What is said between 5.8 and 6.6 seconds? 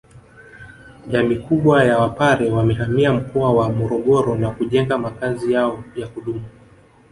yakudumu